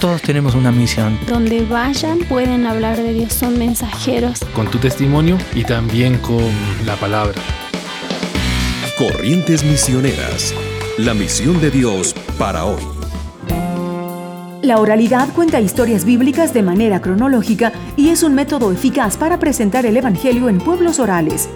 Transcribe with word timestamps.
Todos 0.00 0.22
tenemos 0.22 0.54
una 0.54 0.72
misión. 0.72 1.18
Donde 1.28 1.62
vayan 1.62 2.20
pueden 2.20 2.64
hablar 2.64 2.96
de 2.96 3.12
Dios, 3.12 3.34
son 3.34 3.58
mensajeros. 3.58 4.40
Con 4.54 4.70
tu 4.70 4.78
testimonio 4.78 5.36
y 5.54 5.62
también 5.64 6.16
con 6.16 6.42
la 6.86 6.96
palabra. 6.96 7.34
Corrientes 8.96 9.62
Misioneras. 9.62 10.54
La 10.96 11.12
misión 11.12 11.60
de 11.60 11.70
Dios 11.70 12.14
para 12.38 12.64
hoy. 12.64 12.82
La 14.62 14.78
oralidad 14.78 15.28
cuenta 15.34 15.60
historias 15.60 16.06
bíblicas 16.06 16.54
de 16.54 16.62
manera 16.62 17.02
cronológica 17.02 17.70
y 17.98 18.08
es 18.08 18.22
un 18.22 18.34
método 18.34 18.72
eficaz 18.72 19.18
para 19.18 19.38
presentar 19.38 19.84
el 19.84 19.98
Evangelio 19.98 20.48
en 20.48 20.58
pueblos 20.58 20.98
orales. 20.98 21.50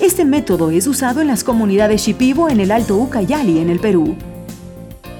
Este 0.00 0.24
método 0.24 0.70
es 0.70 0.86
usado 0.86 1.20
en 1.20 1.26
las 1.26 1.44
comunidades 1.44 2.06
Shipibo 2.06 2.48
en 2.48 2.60
el 2.60 2.70
Alto 2.70 2.96
Ucayali, 2.96 3.58
en 3.58 3.68
el 3.68 3.80
Perú. 3.80 4.16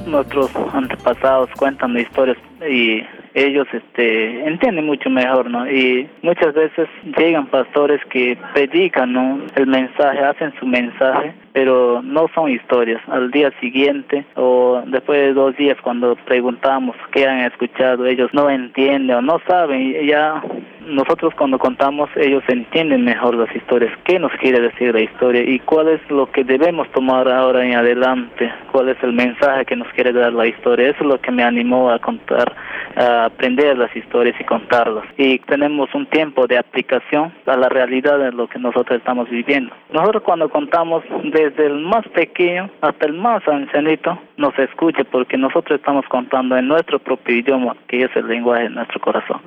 Nuestros 0.07 0.50
antepasados 0.73 1.50
cuentan 1.59 1.96
historias 1.96 2.37
y 2.68 3.03
ellos 3.35 3.67
este 3.72 4.46
entienden 4.46 4.86
mucho 4.86 5.09
mejor, 5.09 5.50
¿no? 5.50 5.71
Y 5.71 6.09
muchas 6.22 6.54
veces 6.54 6.89
llegan 7.17 7.46
pastores 7.46 8.00
que 8.11 8.36
predican, 8.53 9.12
¿no? 9.12 9.40
El 9.54 9.67
mensaje, 9.67 10.18
hacen 10.18 10.53
su 10.59 10.67
mensaje, 10.67 11.35
pero 11.53 12.03
no 12.03 12.29
son 12.35 12.50
historias. 12.50 13.00
Al 13.09 13.31
día 13.31 13.50
siguiente 13.61 14.25
o 14.36 14.82
después 14.86 15.21
de 15.21 15.32
dos 15.32 15.57
días 15.57 15.79
cuando 15.82 16.17
preguntamos 16.17 16.96
qué 17.12 17.26
han 17.26 17.40
escuchado, 17.40 18.07
ellos 18.07 18.31
no 18.32 18.50
entienden 18.50 19.17
o 19.17 19.23
no 19.23 19.40
saben 19.46 20.07
ya 20.07 20.43
nosotros 20.86 21.35
cuando 21.35 21.59
contamos 21.59 22.11
ellos 22.17 22.43
entienden 22.49 23.04
mejor 23.04 23.35
las 23.35 23.54
historias, 23.54 23.93
qué 24.04 24.18
nos 24.18 24.32
quiere 24.32 24.61
decir 24.61 24.95
la 24.95 25.00
historia 25.00 25.43
y 25.43 25.59
cuál 25.61 25.89
es 25.89 26.00
lo 26.11 26.31
que 26.31 26.45
debemos 26.45 26.90
tomar 26.93 27.29
ahora 27.29 27.64
en 27.64 27.75
adelante, 27.75 28.53
cuál 28.71 28.89
es 28.89 29.03
el 29.03 29.13
mensaje 29.13 29.64
que 29.64 29.76
nos 29.76 29.89
quiere 29.95 30.13
dar 30.13 30.32
la 30.32 30.46
historia. 30.46 30.90
Eso 30.90 31.00
es 31.00 31.07
lo 31.07 31.21
que 31.21 31.31
me 31.31 31.43
animó 31.43 31.90
a 31.90 31.99
contar, 31.99 32.55
a 32.97 33.27
aprender 33.27 33.77
las 33.78 33.95
historias 33.95 34.34
y 34.41 34.45
contarlas. 34.45 35.05
Y 35.17 35.39
tenemos 35.41 35.95
un 35.95 36.06
tiempo 36.06 36.47
de 36.47 36.59
aplicación 36.59 37.33
a 37.47 37.56
la 37.56 37.69
realidad 37.69 38.19
de 38.19 38.33
lo 38.33 38.49
que 38.49 38.59
nosotros 38.59 38.99
estamos 38.99 39.28
viviendo. 39.31 39.75
Nosotros 39.93 40.23
cuando 40.23 40.49
contamos 40.49 41.05
desde 41.25 41.67
el 41.67 41.81
más 41.81 42.06
pequeño 42.09 42.71
hasta 42.81 43.06
el 43.06 43.15
más 43.15 43.47
ancianito, 43.47 44.19
nos 44.37 44.59
escuche 44.59 45.05
porque 45.05 45.37
nosotros 45.37 45.78
estamos 45.78 46.05
contando 46.09 46.56
en 46.56 46.69
nuestro 46.69 46.99
propio 46.99 47.37
idioma, 47.37 47.77
que 47.89 48.05
es 48.05 48.17
el 48.17 48.27
lenguaje 48.27 48.65
de 48.65 48.71
nuestro 48.71 49.01
corazón. 49.01 49.41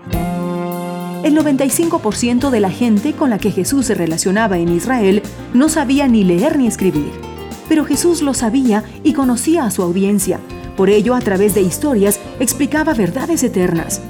El 1.26 1.36
95% 1.36 2.52
de 2.52 2.60
la 2.60 2.70
gente 2.70 3.14
con 3.14 3.32
la 3.32 3.40
que 3.40 3.50
Jesús 3.50 3.88
se 3.88 3.96
relacionaba 3.96 4.60
en 4.60 4.70
Israel 4.70 5.24
no 5.56 5.70
sabía 5.70 6.08
ni 6.08 6.24
leer 6.24 6.56
ni 6.56 6.68
escribir. 6.68 7.10
Pero 7.68 7.84
Jesús 7.84 8.22
lo 8.22 8.36
sabía 8.36 8.84
y 9.04 9.14
conocía 9.14 9.66
a 9.66 9.72
su 9.72 9.82
audiencia. 9.82 10.40
Por 10.78 10.92
ello, 10.92 11.16
a 11.16 11.22
través 11.22 11.56
de 11.56 11.62
historias, 11.62 12.20
explicaba 12.40 12.94
verdades 12.94 13.42
eternas. 13.42 14.02